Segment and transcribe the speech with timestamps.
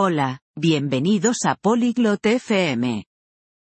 [0.00, 3.04] Hola, bienvenidos a Polyglot FM.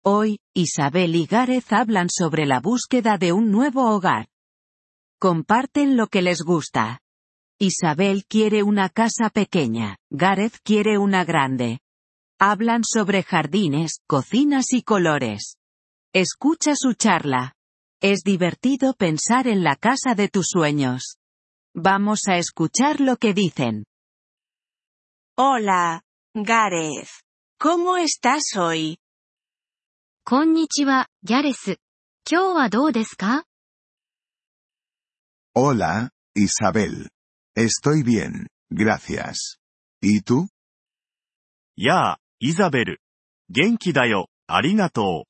[0.05, 4.28] Hoy, Isabel y Gareth hablan sobre la búsqueda de un nuevo hogar.
[5.20, 7.02] Comparten lo que les gusta.
[7.58, 11.79] Isabel quiere una casa pequeña, Gareth quiere una grande.
[12.40, 15.56] Hablan sobre jardines, cocinas y colores.
[16.14, 17.56] Escucha su charla.
[18.00, 21.18] Es divertido pensar en la casa de tus sueños.
[21.74, 23.86] Vamos a escuchar lo que dicen.
[25.36, 26.04] Hola,
[26.37, 27.09] Gareth.
[27.59, 28.99] ¿Cómo estás hoy?
[30.25, 31.79] こんにちは、ギャレス。
[32.30, 33.45] 今日はどうですか
[35.54, 37.09] Hola, Isabel.
[37.56, 39.59] Estoy bien, gracias.
[40.00, 40.46] ¿Y tú?
[41.77, 43.00] やあ、イザベル。
[43.50, 45.28] 元気だよ、ありがとう。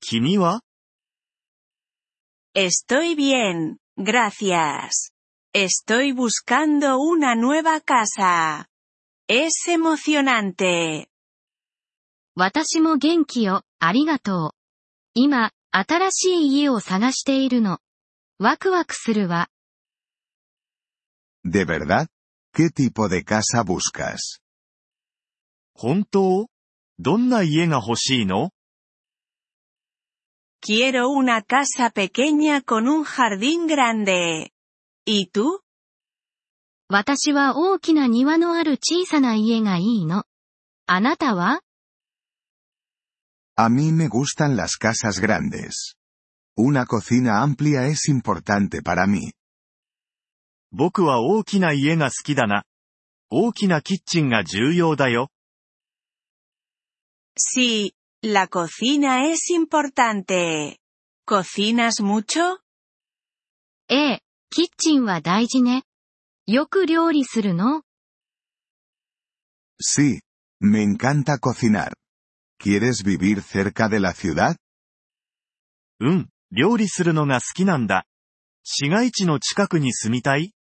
[0.00, 0.62] 君は
[2.54, 5.12] Estoy bien, gracias.
[5.54, 8.66] Estoy buscando una nueva casa.
[9.29, 11.09] Es emocionante.
[12.33, 14.51] 私も元気よ、ありがとう。
[15.15, 17.79] 今、新しい家を探しているの。
[18.39, 19.49] ワクワクするわ。
[21.43, 22.07] ¿De verdad?
[22.53, 24.39] ¿Qué tipo de casa buscas?
[25.73, 26.47] 本当
[26.97, 28.51] どんな家が欲しいの
[30.61, 34.53] Quiero una casa pequeña con un jardín grande.
[35.05, 35.61] ¿Y tú?
[36.89, 40.23] 私は大きな庭のある小さな家がいいの。
[40.85, 41.59] あなたは
[43.57, 45.97] A mí me gustan las casas grandes.
[46.57, 49.33] Una cocina amplia es importante para mí.
[50.71, 52.63] 僕は大きな家が好きだな。
[53.29, 55.29] 大きなキッチンが重要だよ。
[57.37, 60.77] Sí, la cocina es importante.
[61.25, 62.59] ¿Cocinas mucho?
[63.89, 65.86] ええ、キッチンは大事ね。
[66.49, 67.81] よく料理するの
[69.81, 70.21] Sí,
[70.61, 71.93] me encanta cocinar.
[72.57, 74.55] ¿Quieres vivir cerca de la ciudad?
[75.99, 78.05] うん、料理するのが好きなんだ。
[78.63, 80.53] 市街地の近くに住みたい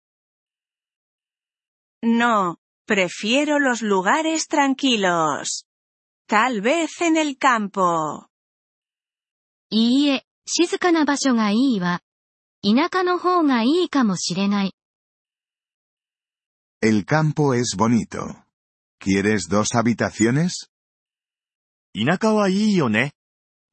[2.02, 2.56] No,
[2.88, 5.66] prefiero los lugares tranquilos.
[6.28, 8.26] Tal vez en el campo.
[9.70, 12.00] いいえ、静かな場所がいいわ。
[12.64, 14.75] 田舎の方がいいかもしれない。
[16.85, 18.45] El campo es bonito.
[18.99, 20.69] ¿Quieres dos habitaciones?
[21.93, 23.13] 田舎はいいよね。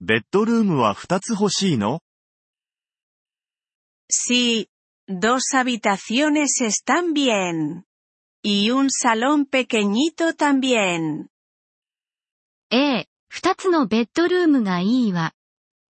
[0.00, 2.00] ベッドルームは2つ欲しいの
[4.10, 4.68] Sí,
[5.06, 7.84] dos habitaciones están bien.
[8.42, 11.28] Y un salón pequeñito también.
[12.70, 15.34] ええ、二つのベッドルームがいいわ。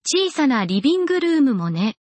[0.06, 1.98] 小さなリビングルームもね。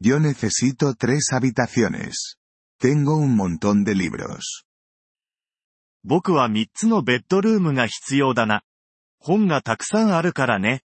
[0.00, 2.36] Yo necesito tres habitaciones.
[2.81, 4.63] Tengo un montón de libros.
[6.05, 8.63] 僕は3つのベッドルームが必要だな。
[9.19, 10.83] 本がたくさんあるからね。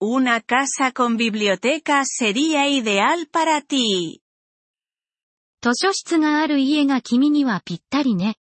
[0.00, 4.22] Una casa con biblioteca sería ideal para ti.
[5.60, 8.36] 図書室がある家が君にはぴったりね。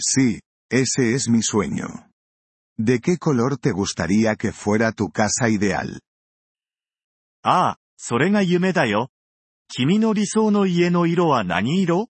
[0.00, 1.88] Sí, ese es mi sueño.
[2.78, 6.00] ¿De qué color te gustaría que fuera tu casa ideal?
[7.42, 9.10] ああ、それが夢だよ。
[9.74, 12.08] 君の理想の家の色は何色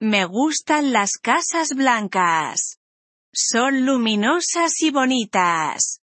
[0.00, 2.80] Me gustan las casas blancas.
[3.32, 6.00] Son luminosas y bonitas.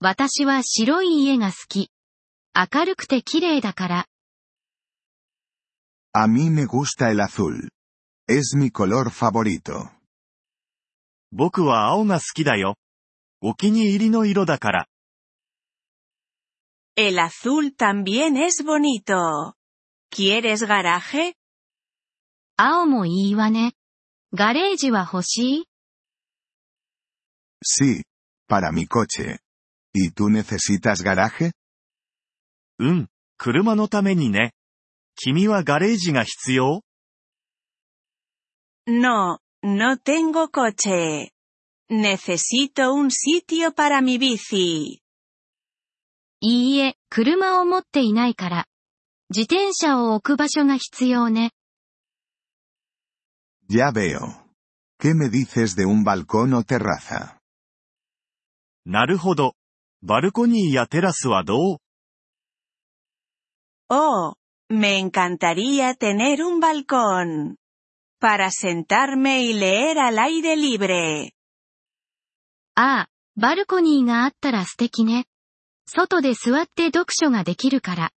[0.00, 1.90] 私は白い家が好き。
[2.54, 4.06] 明るくて綺麗だから。
[6.14, 7.68] A mí me gusta el azul.
[8.26, 9.90] Es mi color favorito.
[11.32, 12.76] 僕は青が好きだよ。
[13.42, 14.86] お気に入りの色だから。
[16.95, 19.55] El azul también es bonito.
[20.09, 21.35] ¿Quieres garaje?
[22.57, 23.73] 青もいいわね。
[24.33, 25.65] ガレージは欲しい
[27.63, 28.03] Sí,
[28.47, 29.39] para mi coche.
[29.93, 31.51] ¿Y tú necesitas garaje?
[32.79, 33.07] うん、
[33.37, 34.53] 車のためにね。
[35.15, 36.81] 君はガレージが必要
[38.87, 41.31] No, no tengo coche.
[41.89, 45.00] Necesito un sitio para mi bici.
[46.44, 48.66] いいえ、車を持っていないから。
[49.30, 51.52] 自転車を置く場所が必要ね。
[53.70, 54.18] Ya veo.
[54.98, 57.38] ¿Qué me dices de un balcón o terraza?
[58.84, 59.54] なるほど。
[60.02, 61.76] バルコニーやテラスはどう
[63.88, 64.34] Oh,
[64.68, 67.56] me encantaría tener un balcón.
[68.20, 71.30] Para sentarme y leer al aire libre.
[72.74, 75.26] ああ、バルコニーがあったら素敵ね。
[75.94, 78.10] 外で座って読書ができるから。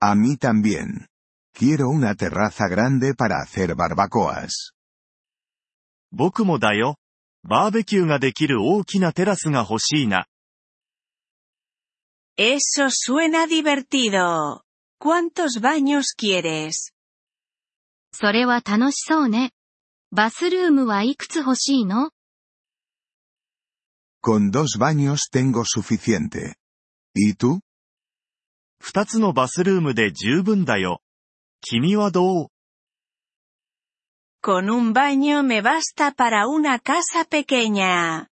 [0.00, 1.06] A mí también.
[1.54, 4.74] Quiero una terraza grande para hacer barbacoas.
[6.12, 6.96] 僕もだよ。
[7.44, 10.26] バーベキューができる大きなテラスが欲しいな。
[12.36, 14.62] Eso suena divertido.
[15.00, 16.92] ¿Cuántos baños quieres?
[18.12, 19.52] それは楽しそうね。
[20.10, 22.10] バスルームはいくつ欲しいの
[24.24, 26.54] Con dos baños tengo suficiente.
[27.12, 27.60] ¿Y tú?
[28.78, 31.02] 二つのバスルームで十分だよ。
[31.60, 32.46] 君はどう
[34.40, 38.28] Con un baño me basta para una casa pequeña.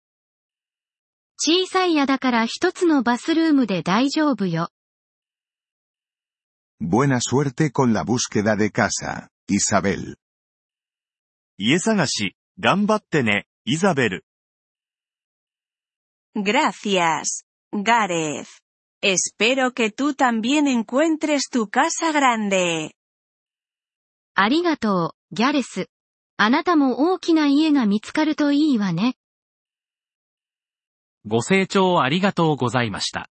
[1.38, 4.70] 小さい家だから一つのバスルームで大丈夫よ。
[6.82, 10.18] Buena suerte con la búsqueda de casa, Isabel.
[11.58, 14.27] 家探し、頑張ってね、イザベル。
[16.40, 18.48] Gracias, Gareth.
[19.02, 22.92] Espero que tú también encuentres tu casa grande.
[24.36, 25.90] ありがとう、ギャレス。
[26.38, 29.16] あなたも大きな家が見つかるといいわね。
[31.26, 33.30] ご清聴ありがとうございました。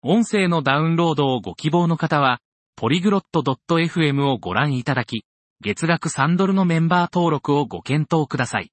[0.00, 2.40] 音声のダウンロードをご希望の方は、
[2.76, 5.26] ポリグロット .fm をご覧いただき、
[5.60, 8.72] 月額3ドルのメンバー登録をご検討ください。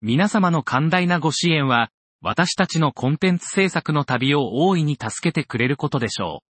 [0.00, 1.92] 皆様の寛大なご支援は、
[2.24, 6.51] 私たちのコンテンツ制作の旅を大いに助けてくれることでしょう。